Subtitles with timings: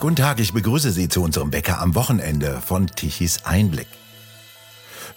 [0.00, 3.86] Guten Tag, ich begrüße Sie zu unserem Wecker am Wochenende von Tichys Einblick.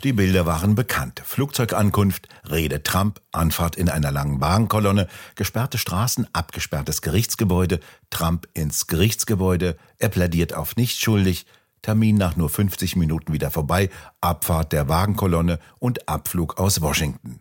[0.04, 1.22] Die Bilder waren bekannt.
[1.24, 7.80] Flugzeugankunft, Rede Trump, Anfahrt in einer langen Wagenkolonne, gesperrte Straßen, abgesperrtes Gerichtsgebäude,
[8.10, 11.46] Trump ins Gerichtsgebäude, er plädiert auf nicht schuldig,
[11.82, 17.40] Termin nach nur 50 Minuten wieder vorbei, Abfahrt der Wagenkolonne und Abflug aus Washington.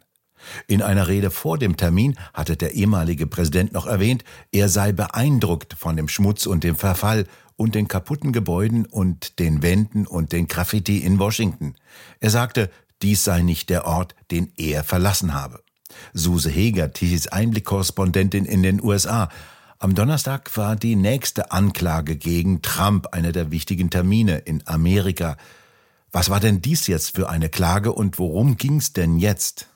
[0.66, 5.74] In einer Rede vor dem Termin hatte der ehemalige Präsident noch erwähnt, er sei beeindruckt
[5.74, 10.48] von dem Schmutz und dem Verfall und den kaputten Gebäuden und den Wänden und den
[10.48, 11.74] Graffiti in Washington.
[12.20, 12.70] Er sagte,
[13.02, 15.62] dies sei nicht der Ort, den er verlassen habe.
[16.14, 19.28] Suse Heger, Tichys Einblickkorrespondentin in den USA.
[19.78, 25.36] Am Donnerstag war die nächste Anklage gegen Trump, einer der wichtigen Termine in Amerika.
[26.12, 29.68] Was war denn dies jetzt für eine Klage und worum ging's denn jetzt?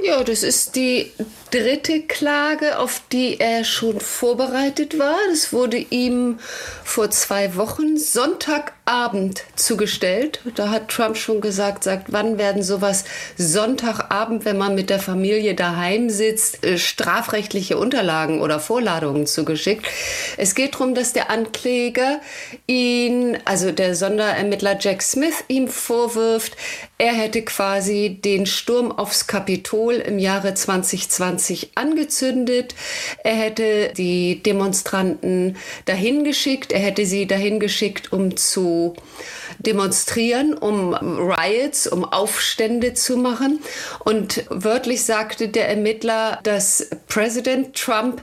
[0.00, 1.12] Ja, das ist die
[1.50, 5.16] dritte Klage, auf die er schon vorbereitet war.
[5.30, 6.38] Das wurde ihm
[6.84, 7.96] vor zwei Wochen
[8.88, 10.40] Sonntagabend zugestellt.
[10.54, 13.04] Da hat Trump schon gesagt, sagt, wann werden sowas
[13.36, 19.86] Sonntagabend, wenn man mit der Familie daheim sitzt, äh, strafrechtliche Unterlagen oder Vorladungen zugeschickt.
[20.38, 22.20] Es geht darum, dass der Ankläger
[22.66, 26.56] ihn, also der Sonderermittler Jack Smith, ihm vorwirft,
[26.96, 32.74] er hätte quasi den Sturm aufs Kapitol im Jahre 2020 20 angezündet.
[33.24, 36.72] Er hätte die Demonstranten dahin geschickt.
[36.72, 38.77] Er hätte sie dahin geschickt, um zu
[39.58, 43.60] demonstrieren, um Riots, um Aufstände zu machen.
[44.00, 48.22] Und wörtlich sagte der Ermittler, dass Präsident Trump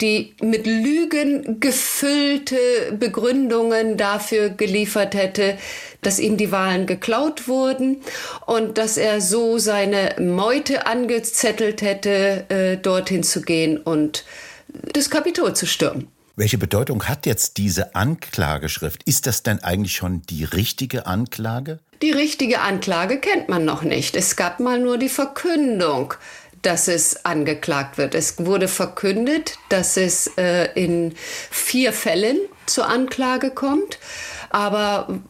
[0.00, 2.56] die mit Lügen gefüllte
[2.98, 5.56] Begründungen dafür geliefert hätte,
[6.02, 8.02] dass ihm die Wahlen geklaut wurden
[8.46, 14.24] und dass er so seine Meute angezettelt hätte, äh, dorthin zu gehen und
[14.92, 16.08] das Kapitol zu stürmen.
[16.36, 19.04] Welche Bedeutung hat jetzt diese Anklageschrift?
[19.04, 21.78] Ist das denn eigentlich schon die richtige Anklage?
[22.02, 24.16] Die richtige Anklage kennt man noch nicht.
[24.16, 26.14] Es gab mal nur die Verkündung
[26.64, 28.14] dass es angeklagt wird.
[28.14, 31.14] Es wurde verkündet, dass es äh, in
[31.50, 33.98] vier Fällen zur Anklage kommt.
[34.48, 35.20] Aber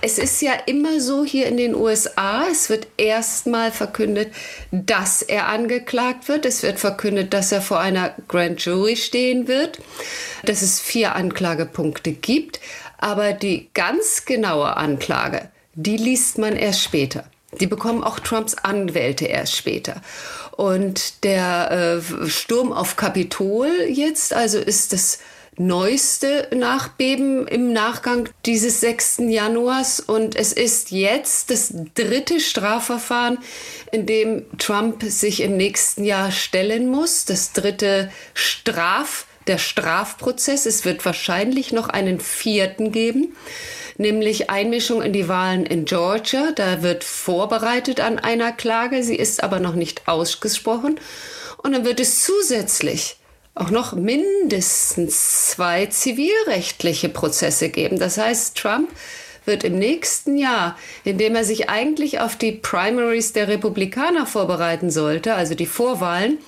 [0.00, 4.32] es ist ja immer so hier in den USA, es wird erstmal verkündet,
[4.70, 6.46] dass er angeklagt wird.
[6.46, 9.78] Es wird verkündet, dass er vor einer Grand Jury stehen wird,
[10.44, 12.60] dass es vier Anklagepunkte gibt.
[12.98, 17.24] Aber die ganz genaue Anklage, die liest man erst später.
[17.60, 20.00] Die bekommen auch Trumps Anwälte erst später.
[20.52, 25.18] Und der äh, Sturm auf Kapitol jetzt, also ist das
[25.58, 29.18] neueste Nachbeben im Nachgang dieses 6.
[29.28, 30.00] Januars.
[30.00, 33.38] Und es ist jetzt das dritte Strafverfahren,
[33.90, 37.24] in dem Trump sich im nächsten Jahr stellen muss.
[37.24, 40.66] Das dritte Straf, der Strafprozess.
[40.66, 43.34] Es wird wahrscheinlich noch einen vierten geben
[43.98, 46.52] nämlich Einmischung in die Wahlen in Georgia.
[46.52, 50.98] Da wird vorbereitet an einer Klage, sie ist aber noch nicht ausgesprochen.
[51.58, 53.16] Und dann wird es zusätzlich
[53.54, 57.98] auch noch mindestens zwei zivilrechtliche Prozesse geben.
[57.98, 58.90] Das heißt, Trump
[59.44, 65.34] wird im nächsten Jahr, indem er sich eigentlich auf die Primaries der Republikaner vorbereiten sollte,
[65.34, 66.38] also die Vorwahlen,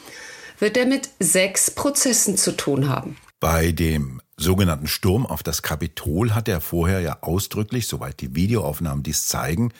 [0.58, 3.16] wird er mit sechs Prozessen zu tun haben.
[3.40, 9.02] Bei dem sogenannten Sturm auf das Kapitol hat er vorher ja ausdrücklich, soweit die Videoaufnahmen
[9.02, 9.72] dies zeigen,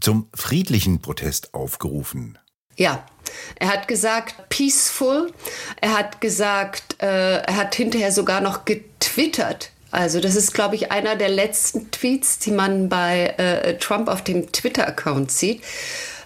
[0.00, 2.38] zum friedlichen Protest aufgerufen.
[2.76, 3.04] Ja,
[3.58, 5.32] er hat gesagt, peaceful.
[5.80, 9.70] Er hat gesagt, äh, er hat hinterher sogar noch getwittert.
[9.90, 14.24] Also das ist, glaube ich, einer der letzten Tweets, die man bei äh, Trump auf
[14.24, 15.62] dem Twitter-Account sieht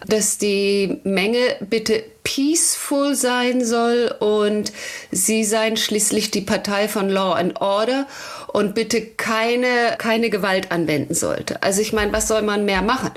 [0.07, 4.73] dass die Menge bitte peaceful sein soll und
[5.11, 8.07] sie seien schließlich die Partei von Law and Order
[8.49, 11.63] und bitte keine, keine Gewalt anwenden sollte.
[11.63, 13.11] Also ich meine, was soll man mehr machen?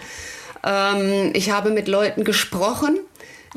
[0.66, 3.00] Ähm, ich habe mit Leuten gesprochen,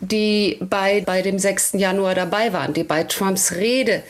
[0.01, 1.75] die bei, bei dem 6.
[1.75, 4.03] Januar dabei waren, die bei Trumps Rede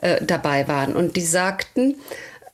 [0.00, 1.96] äh, dabei waren und die sagten,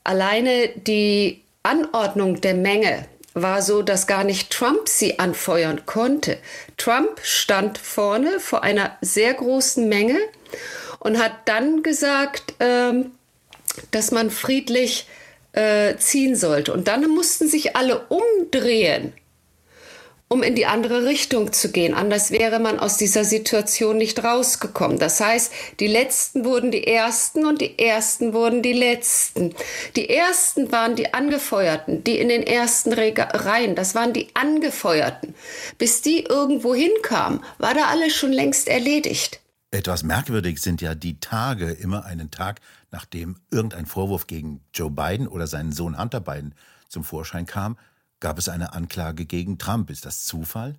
[0.05, 3.07] alleine die Anordnung der Menge,
[3.37, 6.39] war so, dass gar nicht Trump sie anfeuern konnte.
[6.79, 10.17] Trump stand vorne vor einer sehr großen Menge
[11.01, 13.11] und hat dann gesagt, ähm,
[13.91, 15.07] dass man friedlich
[15.53, 16.73] äh, ziehen sollte.
[16.73, 19.13] Und dann mussten sich alle umdrehen
[20.29, 21.95] um in die andere Richtung zu gehen.
[21.95, 24.99] Anders wäre man aus dieser Situation nicht rausgekommen.
[24.99, 29.55] Das heißt, die Letzten wurden die Ersten und die Ersten wurden die Letzten.
[29.95, 33.77] Die Ersten waren die Angefeuerten, die in den ersten Reihen.
[33.77, 35.35] Das waren die Angefeuerten.
[35.79, 39.41] Bis die irgendwo hinkamen, war da alles schon längst erledigt.
[39.71, 45.29] Etwas merkwürdig sind ja die Tage, immer einen Tag, nachdem irgendein Vorwurf gegen Joe Biden
[45.29, 46.55] oder seinen Sohn Hunter Biden
[46.89, 47.77] zum Vorschein kam,
[48.21, 49.91] gab es eine Anklage gegen Trump.
[49.91, 50.77] Ist das Zufall?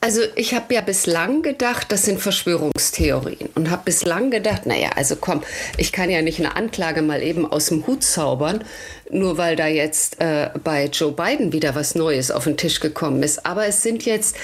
[0.00, 5.16] Also ich habe ja bislang gedacht, das sind Verschwörungstheorien und habe bislang gedacht, naja, also
[5.16, 5.42] komm,
[5.76, 8.64] ich kann ja nicht eine Anklage mal eben aus dem Hut zaubern,
[9.10, 13.22] nur weil da jetzt äh, bei Joe Biden wieder was Neues auf den Tisch gekommen
[13.22, 13.44] ist.
[13.44, 14.36] Aber es sind jetzt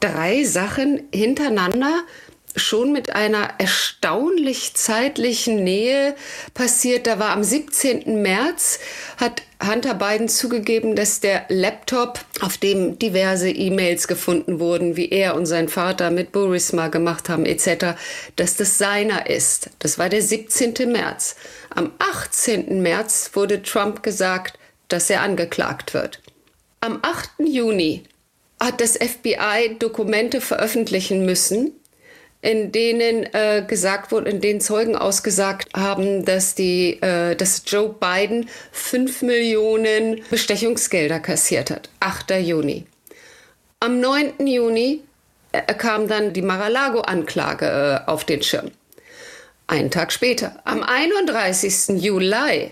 [0.00, 2.02] drei Sachen hintereinander,
[2.56, 6.16] schon mit einer erstaunlich zeitlichen Nähe
[6.54, 7.06] passiert.
[7.06, 8.22] Da war am 17.
[8.22, 8.80] März,
[9.18, 15.34] hat Hunter Biden zugegeben, dass der Laptop, auf dem diverse E-Mails gefunden wurden, wie er
[15.34, 17.98] und sein Vater mit Burisma gemacht haben, etc.,
[18.36, 19.70] dass das seiner ist.
[19.80, 20.74] Das war der 17.
[20.92, 21.34] März.
[21.74, 22.80] Am 18.
[22.82, 26.20] März wurde Trump gesagt, dass er angeklagt wird.
[26.80, 27.30] Am 8.
[27.40, 28.04] Juni
[28.60, 31.72] hat das FBI Dokumente veröffentlichen müssen,
[32.40, 37.94] in denen äh, gesagt wurde, in denen Zeugen ausgesagt haben, dass die, äh, dass Joe
[37.98, 41.88] Biden fünf Millionen Bestechungsgelder kassiert hat.
[42.00, 42.30] 8.
[42.40, 42.86] Juni.
[43.80, 44.46] Am 9.
[44.46, 45.02] Juni
[45.52, 48.70] äh, kam dann die Mar-a-Lago-Anklage äh, auf den Schirm.
[49.66, 52.02] Einen Tag später, am 31.
[52.02, 52.70] Juli,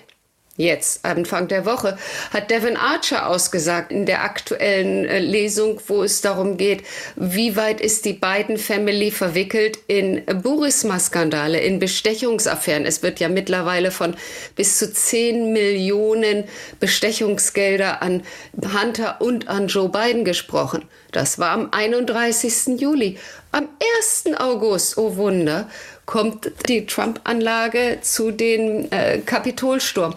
[0.59, 1.99] Jetzt, Anfang der Woche,
[2.33, 6.83] hat Devin Archer ausgesagt in der aktuellen äh, Lesung, wo es darum geht,
[7.15, 12.87] wie weit ist die Biden Family verwickelt in Burisma-Skandale, in Bestechungsaffären.
[12.87, 14.17] Es wird ja mittlerweile von
[14.55, 16.45] bis zu 10 Millionen
[16.81, 18.23] Bestechungsgelder an
[18.57, 20.87] Hunter und an Joe Biden gesprochen.
[21.13, 22.81] Das war am 31.
[22.81, 23.19] Juli.
[23.53, 23.69] Am
[24.01, 24.39] 1.
[24.39, 25.69] August, oh Wunder,
[26.07, 30.15] kommt die Trump-Anlage zu dem äh, Kapitolsturm.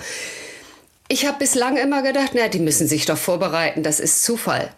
[1.08, 4.72] Ich habe bislang immer gedacht, na, die müssen sich doch vorbereiten, das ist Zufall.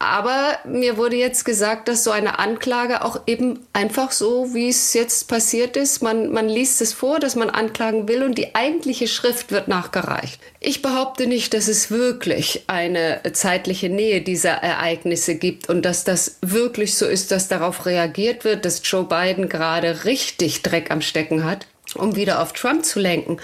[0.00, 4.94] Aber mir wurde jetzt gesagt, dass so eine Anklage auch eben einfach so, wie es
[4.94, 9.08] jetzt passiert ist, man, man liest es vor, dass man anklagen will und die eigentliche
[9.08, 10.40] Schrift wird nachgereicht.
[10.60, 16.38] Ich behaupte nicht, dass es wirklich eine zeitliche Nähe dieser Ereignisse gibt und dass das
[16.42, 21.42] wirklich so ist, dass darauf reagiert wird, dass Joe Biden gerade richtig Dreck am Stecken
[21.42, 21.66] hat,
[21.96, 23.38] um wieder auf Trump zu lenken.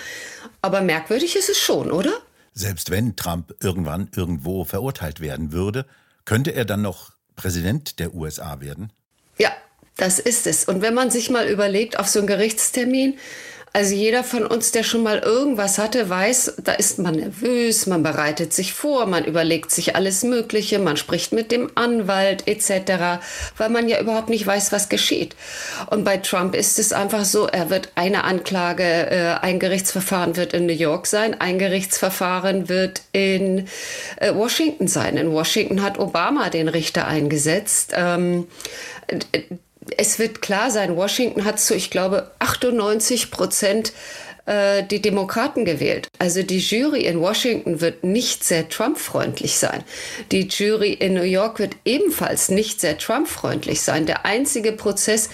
[0.63, 2.13] Aber merkwürdig ist es schon, oder?
[2.53, 5.85] Selbst wenn Trump irgendwann irgendwo verurteilt werden würde,
[6.25, 8.93] könnte er dann noch Präsident der USA werden?
[9.39, 9.51] Ja,
[9.97, 10.65] das ist es.
[10.65, 13.19] Und wenn man sich mal überlegt, auf so einen Gerichtstermin,
[13.75, 18.05] also jeder von uns, der schon mal irgendwas hatte, weiß, da ist man nervös, man
[18.05, 23.21] bereitet sich vor, man überlegt sich alles Mögliche, man spricht mit dem Anwalt etc.,
[23.57, 25.35] weil man ja überhaupt nicht weiß, was geschieht.
[25.91, 30.55] Und bei Trump ist es einfach so, er wird eine Anklage, äh, ein Gerichtsverfahren wird
[30.55, 33.67] in New York sein, ein Gerichtsverfahren wird in
[34.21, 35.17] äh, Washington sein.
[35.17, 37.93] In Washington hat Obama den Richter eingesetzt.
[37.97, 38.47] Ähm,
[39.97, 42.31] es wird klar sein, Washington hat zu, ich glaube,
[42.65, 43.93] 98 Prozent
[44.47, 46.09] äh, die Demokraten gewählt.
[46.19, 49.85] Also die Jury in Washington wird nicht sehr Trump-freundlich sein.
[50.33, 54.07] Die Jury in New York wird ebenfalls nicht sehr Trump-freundlich sein.
[54.07, 55.31] Der einzige Prozess,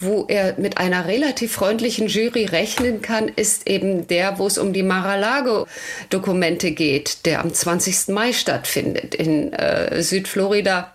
[0.00, 4.72] wo er mit einer relativ freundlichen Jury rechnen kann, ist eben der, wo es um
[4.72, 8.08] die Mar-a-Lago-Dokumente geht, der am 20.
[8.08, 9.14] Mai stattfindet.
[9.14, 10.92] In äh, Südflorida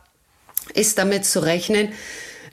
[0.74, 1.90] ist damit zu rechnen,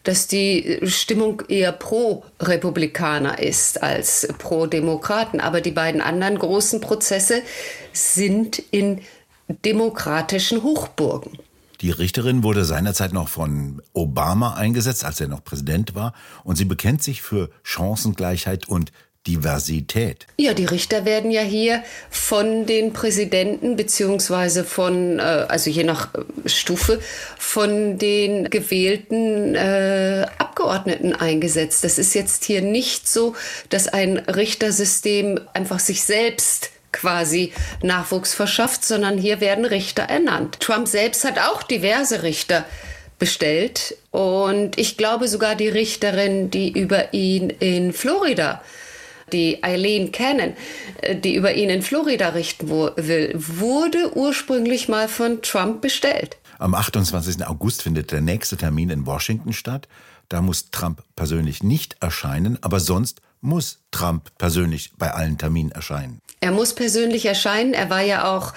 [0.07, 5.41] dass die Stimmung eher pro Republikaner ist als pro Demokraten.
[5.41, 7.43] Aber die beiden anderen großen Prozesse
[7.93, 9.01] sind in
[9.49, 11.39] demokratischen Hochburgen.
[11.81, 16.65] Die Richterin wurde seinerzeit noch von Obama eingesetzt, als er noch Präsident war, und sie
[16.65, 18.93] bekennt sich für Chancengleichheit und
[19.27, 20.27] Diversität.
[20.37, 26.15] Ja, die Richter werden ja hier von den Präsidenten beziehungsweise von, äh, also je nach
[26.15, 27.01] äh, Stufe,
[27.39, 31.85] von den gewählten äh, Abgeordneten eingesetzt.
[31.85, 33.35] Das ist jetzt hier nicht so,
[33.69, 37.53] dass ein Richtersystem einfach sich selbst quasi
[37.83, 40.61] Nachwuchs verschafft, sondern hier werden Richter ernannt.
[40.61, 42.65] Trump selbst hat auch diverse Richter
[43.19, 48.63] bestellt und ich glaube sogar die Richterin, die über ihn in Florida
[49.33, 50.55] die Eileen Cannon,
[51.03, 56.37] äh, die über ihn in Florida richten will, wurde ursprünglich mal von Trump bestellt.
[56.59, 57.47] Am 28.
[57.47, 59.89] August findet der nächste Termin in Washington statt.
[60.29, 66.21] Da muss Trump persönlich nicht erscheinen, aber sonst muss Trump persönlich bei allen Terminen erscheinen.
[66.41, 67.75] Er muss persönlich erscheinen.
[67.75, 68.53] Er war ja auch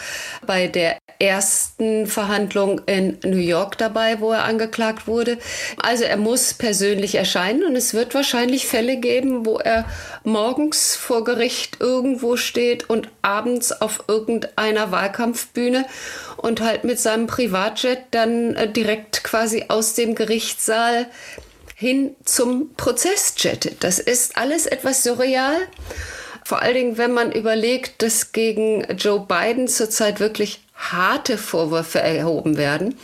[0.45, 5.37] bei der ersten Verhandlung in New York dabei, wo er angeklagt wurde.
[5.81, 9.85] Also er muss persönlich erscheinen und es wird wahrscheinlich Fälle geben, wo er
[10.23, 15.85] morgens vor Gericht irgendwo steht und abends auf irgendeiner Wahlkampfbühne
[16.37, 21.07] und halt mit seinem Privatjet dann äh, direkt quasi aus dem Gerichtssaal
[21.75, 23.83] hin zum Prozess jettet.
[23.83, 25.55] Das ist alles etwas surreal.
[26.49, 32.57] Vor allen Dingen, wenn man überlegt, dass gegen Joe Biden zurzeit wirklich harte Vorwürfe erhoben
[32.57, 32.97] werden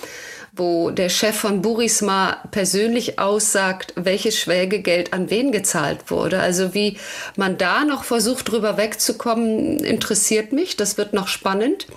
[0.57, 6.39] wo der Chef von Burisma persönlich aussagt, welches Schwelgegeld an wen gezahlt wurde.
[6.39, 6.97] Also wie
[7.35, 10.77] man da noch versucht, drüber wegzukommen, interessiert mich.
[10.77, 11.87] Das wird noch spannend.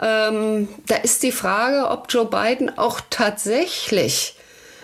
[0.00, 4.36] Ähm, da ist die Frage, ob Joe Biden auch tatsächlich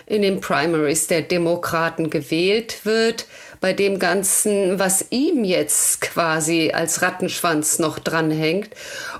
[0.09, 3.25] in den Primaries der Demokraten gewählt wird,
[3.61, 8.69] bei dem Ganzen, was ihm jetzt quasi als Rattenschwanz noch dranhängt,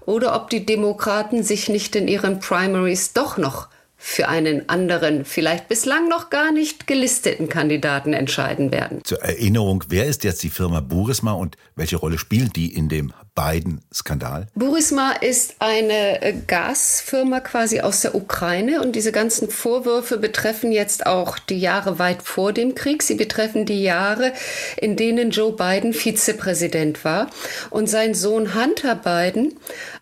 [0.06, 3.68] oder ob die Demokraten sich nicht in ihren Primaries doch noch
[4.02, 9.02] für einen anderen, vielleicht bislang noch gar nicht gelisteten Kandidaten entscheiden werden.
[9.04, 13.12] Zur Erinnerung, wer ist jetzt die Firma Burisma und welche Rolle spielt die in dem
[13.36, 14.48] Biden-Skandal?
[14.56, 21.06] Burisma ist eine äh, Gasfirma quasi aus der Ukraine und diese ganzen Vorwürfe betreffen jetzt
[21.06, 23.04] auch die Jahre weit vor dem Krieg.
[23.04, 24.32] Sie betreffen die Jahre,
[24.78, 27.30] in denen Joe Biden Vizepräsident war
[27.70, 29.58] und sein Sohn Hunter Biden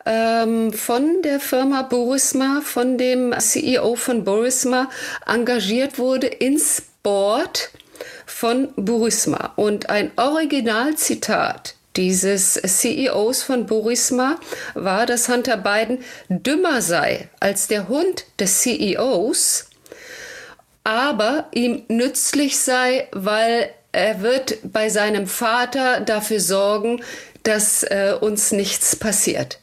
[0.08, 4.90] ähm, von der Firma Burisma, von dem CEO von Burisma
[5.26, 7.72] engagiert wurde ins Board
[8.26, 9.54] von Burisma.
[9.58, 14.40] Und ein Originalzitat dieses CEOs von Burisma
[14.76, 19.66] war, dass Hunter Biden dümmer sei als der Hund des CEOs,
[20.84, 27.04] aber ihm nützlich sei, weil er wird bei seinem Vater dafür sorgen,
[27.44, 29.60] dass äh, uns nichts passiert.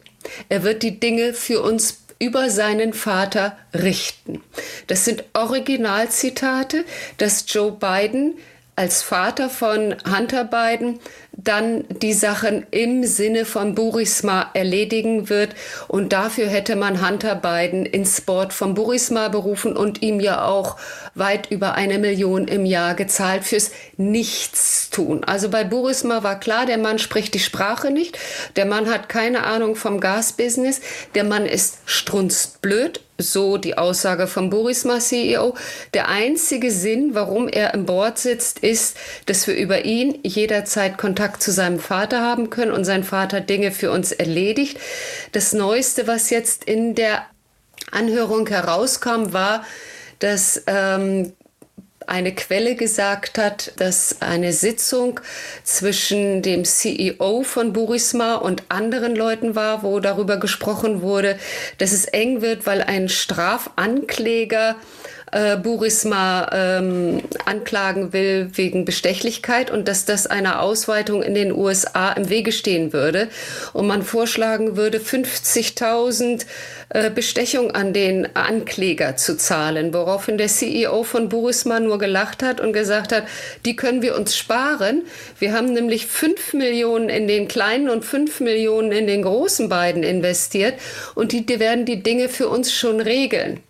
[0.49, 4.43] Er wird die Dinge für uns über seinen Vater richten.
[4.87, 6.85] Das sind Originalzitate,
[7.19, 8.35] dass Joe Biden
[8.76, 10.99] als Vater von Hunter Biden
[11.37, 15.55] dann die Sachen im Sinne von Burisma erledigen wird.
[15.88, 20.76] Und dafür hätte man Hunter Biden ins Board von Burisma berufen und ihm ja auch
[21.14, 25.25] weit über eine Million im Jahr gezahlt fürs Nichtstun.
[25.25, 28.19] Also bei Burisma war klar, der Mann spricht die Sprache nicht,
[28.57, 30.81] der Mann hat keine Ahnung vom Gasbusiness,
[31.14, 35.55] der Mann ist strunzblöd, so die Aussage vom Burisma CEO.
[35.95, 41.24] Der einzige Sinn, warum er im Board sitzt, ist, dass wir über ihn jederzeit Kontakt
[41.33, 44.78] zu seinem Vater haben können und sein Vater Dinge für uns erledigt.
[45.33, 47.25] Das Neueste, was jetzt in der
[47.90, 49.64] Anhörung herauskam, war,
[50.19, 51.33] dass ähm,
[52.07, 55.21] eine Quelle gesagt hat, dass eine Sitzung
[55.62, 61.38] zwischen dem CEO von Burisma und anderen Leuten war, wo darüber gesprochen wurde,
[61.78, 64.76] dass es eng wird, weil ein Strafankläger
[65.35, 72.12] äh, Burisma ähm, anklagen will wegen Bestechlichkeit und dass das einer Ausweitung in den USA
[72.12, 73.29] im Wege stehen würde
[73.73, 76.47] und man vorschlagen würde, 50.000
[76.91, 82.61] äh, Bestechung an den Ankläger zu zahlen, woraufhin der CEO von Burisma nur gelacht hat
[82.61, 83.25] und gesagt hat,
[83.64, 85.03] die können wir uns sparen.
[85.41, 90.05] Wir haben nämlich 5 Millionen in den kleinen und 5 Millionen in den großen beiden
[90.05, 90.75] investiert
[91.17, 93.61] und die, die werden die Dinge für uns schon regeln.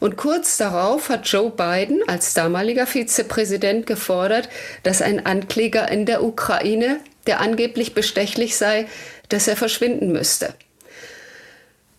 [0.00, 4.48] Und kurz darauf hat Joe Biden als damaliger Vizepräsident gefordert,
[4.82, 8.86] dass ein Ankläger in der Ukraine, der angeblich bestechlich sei,
[9.28, 10.54] dass er verschwinden müsste.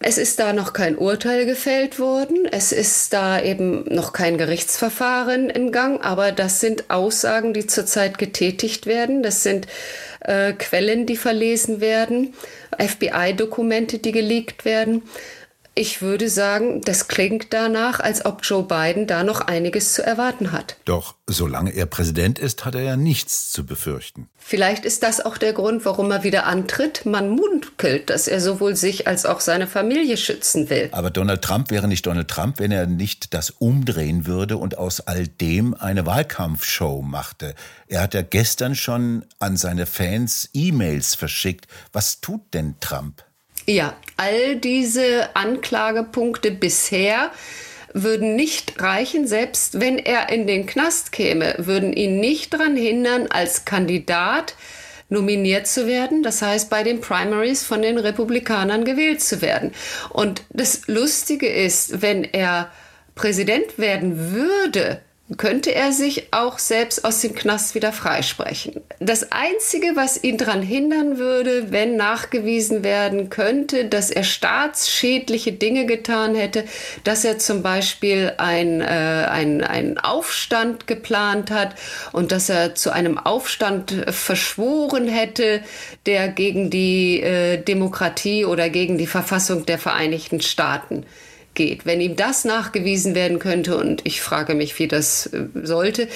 [0.04, 2.48] Es ist da noch kein Urteil gefällt worden.
[2.52, 6.04] Es ist da eben noch kein Gerichtsverfahren im Gang.
[6.04, 9.22] Aber das sind Aussagen, die zurzeit getätigt werden.
[9.22, 9.68] Das sind
[10.22, 12.34] äh, Quellen, die verlesen werden,
[12.80, 15.04] FBI-Dokumente, die geleakt werden.
[15.74, 20.52] Ich würde sagen, das klingt danach, als ob Joe Biden da noch einiges zu erwarten
[20.52, 20.76] hat.
[20.84, 24.28] Doch solange er Präsident ist, hat er ja nichts zu befürchten.
[24.36, 27.06] Vielleicht ist das auch der Grund, warum er wieder antritt.
[27.06, 30.90] Man munkelt, dass er sowohl sich als auch seine Familie schützen will.
[30.92, 35.00] Aber Donald Trump wäre nicht Donald Trump, wenn er nicht das umdrehen würde und aus
[35.00, 37.56] all dem eine Wahlkampfshow machte.
[37.88, 41.68] Er hat ja gestern schon an seine Fans E-Mails verschickt.
[41.94, 43.24] Was tut denn Trump?
[43.66, 47.32] Ja, all diese Anklagepunkte bisher
[47.94, 53.28] würden nicht reichen, selbst wenn er in den Knast käme, würden ihn nicht daran hindern,
[53.28, 54.56] als Kandidat
[55.10, 59.74] nominiert zu werden, das heißt bei den Primaries von den Republikanern gewählt zu werden.
[60.10, 62.72] Und das Lustige ist, wenn er
[63.14, 65.02] Präsident werden würde,
[65.38, 68.82] könnte er sich auch selbst aus dem Knast wieder freisprechen.
[69.00, 75.86] Das Einzige, was ihn daran hindern würde, wenn nachgewiesen werden könnte, dass er staatsschädliche Dinge
[75.86, 76.66] getan hätte,
[77.04, 81.76] dass er zum Beispiel ein, äh, ein, einen Aufstand geplant hat
[82.12, 85.62] und dass er zu einem Aufstand verschworen hätte,
[86.06, 91.06] der gegen die äh, Demokratie oder gegen die Verfassung der Vereinigten Staaten
[91.54, 91.86] geht.
[91.86, 96.08] Wenn ihm das nachgewiesen werden könnte, und ich frage mich, wie das äh, sollte,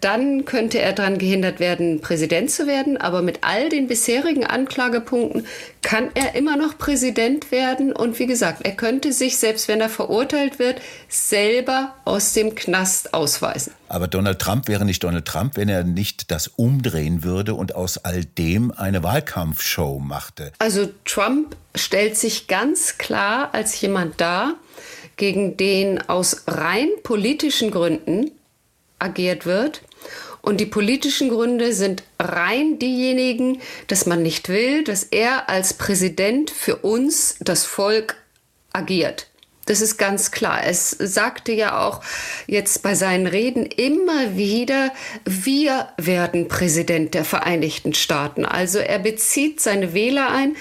[0.00, 2.96] dann könnte er daran gehindert werden, Präsident zu werden.
[2.96, 5.46] Aber mit all den bisherigen Anklagepunkten
[5.82, 7.92] kann er immer noch Präsident werden.
[7.92, 13.14] Und wie gesagt, er könnte sich, selbst wenn er verurteilt wird, selber aus dem Knast
[13.14, 13.72] ausweisen.
[13.88, 17.98] Aber Donald Trump wäre nicht Donald Trump, wenn er nicht das umdrehen würde und aus
[17.98, 20.52] all dem eine Wahlkampfshow machte.
[20.58, 24.54] Also Trump stellt sich ganz klar als jemand dar,
[25.16, 28.30] gegen den aus rein politischen Gründen
[28.98, 29.82] agiert wird.
[30.42, 36.50] Und die politischen Gründe sind rein diejenigen, dass man nicht will, dass er als Präsident
[36.50, 38.16] für uns, das Volk,
[38.72, 39.26] agiert.
[39.66, 40.60] Das ist ganz klar.
[40.64, 42.00] Es sagte ja auch
[42.46, 44.92] jetzt bei seinen Reden immer wieder,
[45.24, 48.44] wir werden Präsident der Vereinigten Staaten.
[48.44, 50.56] Also er bezieht seine Wähler ein.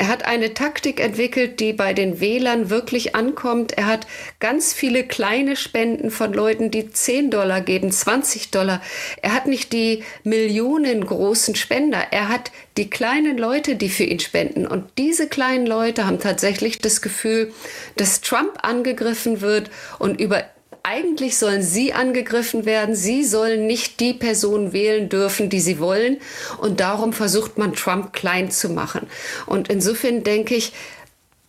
[0.00, 3.72] Er hat eine Taktik entwickelt, die bei den Wählern wirklich ankommt.
[3.76, 4.06] Er hat
[4.38, 8.80] ganz viele kleine Spenden von Leuten, die 10 Dollar geben, 20 Dollar.
[9.20, 12.02] Er hat nicht die Millionen großen Spender.
[12.12, 14.66] Er hat die kleinen Leute, die für ihn spenden.
[14.66, 17.52] Und diese kleinen Leute haben tatsächlich das Gefühl,
[17.96, 20.44] dass Trump angegriffen wird und über
[20.90, 22.96] eigentlich sollen sie angegriffen werden.
[22.96, 26.18] Sie sollen nicht die Person wählen dürfen, die sie wollen.
[26.58, 29.06] Und darum versucht man Trump klein zu machen.
[29.46, 30.72] Und insofern denke ich,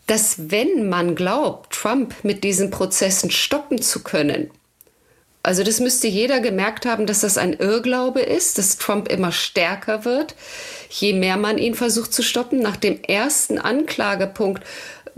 [0.05, 4.51] dass wenn man glaubt, Trump mit diesen Prozessen stoppen zu können,
[5.43, 10.05] also das müsste jeder gemerkt haben, dass das ein Irrglaube ist, dass Trump immer stärker
[10.05, 10.35] wird,
[10.89, 12.59] je mehr man ihn versucht zu stoppen.
[12.59, 14.63] Nach dem ersten Anklagepunkt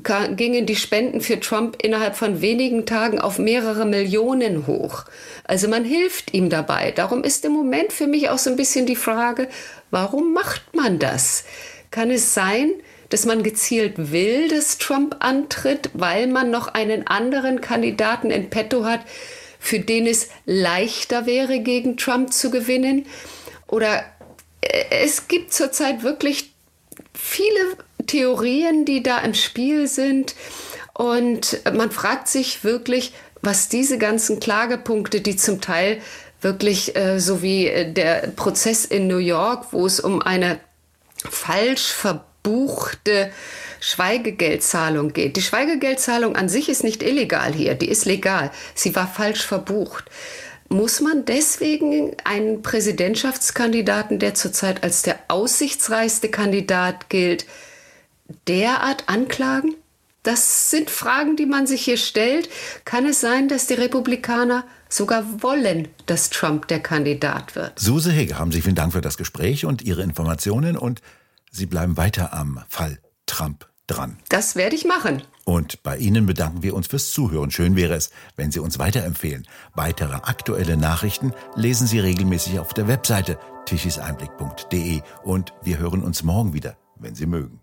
[0.04, 5.06] gingen die Spenden für Trump innerhalb von wenigen Tagen auf mehrere Millionen hoch.
[5.44, 6.92] Also man hilft ihm dabei.
[6.92, 9.48] Darum ist im Moment für mich auch so ein bisschen die Frage,
[9.92, 11.46] warum macht man das?
[11.92, 12.72] Kann es sein,
[13.10, 18.86] dass man gezielt will, dass Trump antritt, weil man noch einen anderen Kandidaten in petto
[18.86, 19.02] hat,
[19.60, 23.06] für den es leichter wäre, gegen Trump zu gewinnen?
[23.68, 24.04] Oder
[24.62, 26.54] äh, es gibt zurzeit wirklich
[27.14, 30.36] viele Theorien, die da im Spiel sind.
[30.94, 36.02] Und man fragt sich wirklich, was diese ganzen Klagepunkte, die zum Teil
[36.42, 40.60] wirklich äh, so wie äh, der Prozess in New York, wo es um eine
[41.30, 43.32] falsch verbuchte
[43.80, 45.36] Schweigegeldzahlung geht.
[45.36, 48.52] Die Schweigegeldzahlung an sich ist nicht illegal hier, die ist legal.
[48.76, 50.06] Sie war falsch verbucht.
[50.70, 57.46] Muss man deswegen einen Präsidentschaftskandidaten, der zurzeit als der aussichtsreichste Kandidat gilt,
[58.48, 59.76] derart anklagen?
[60.24, 62.50] Das sind Fragen, die man sich hier stellt.
[62.86, 67.78] Kann es sein, dass die Republikaner sogar wollen, dass Trump der Kandidat wird?
[67.78, 71.02] Suse Hege, haben Sie vielen Dank für das Gespräch und Ihre Informationen und
[71.52, 74.18] Sie bleiben weiter am Fall Trump dran.
[74.30, 75.22] Das werde ich machen.
[75.46, 77.52] Und bei Ihnen bedanken wir uns fürs Zuhören.
[77.52, 79.46] Schön wäre es, wenn Sie uns weiterempfehlen.
[79.76, 86.54] Weitere aktuelle Nachrichten lesen Sie regelmäßig auf der Webseite tichiseinblick.de und wir hören uns morgen
[86.54, 87.63] wieder, wenn Sie mögen.